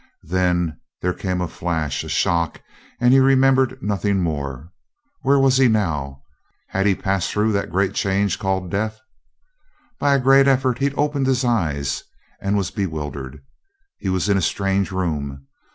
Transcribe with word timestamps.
Then 0.25 0.79
there 1.03 1.13
came 1.13 1.41
a 1.41 1.47
flash, 1.47 2.03
a 2.03 2.09
shock—and 2.09 3.13
he 3.13 3.19
remembered 3.19 3.77
nothing 3.83 4.19
more. 4.23 4.71
Where 5.21 5.37
was 5.37 5.57
he 5.57 5.67
now? 5.67 6.23
Had 6.69 6.87
he 6.87 6.95
passed 6.95 7.31
through 7.31 7.51
that 7.51 7.69
great 7.69 7.93
change 7.93 8.39
called 8.39 8.71
death? 8.71 8.99
By 9.99 10.15
a 10.15 10.19
great 10.19 10.47
effort 10.47 10.79
he 10.79 10.91
opened 10.95 11.27
his 11.27 11.45
eyes, 11.45 12.01
and 12.41 12.57
was 12.57 12.71
bewildered. 12.71 13.43
He 13.99 14.09
was 14.09 14.27
in 14.27 14.37
a 14.37 14.41
strange 14.41 14.91
room. 14.91 15.45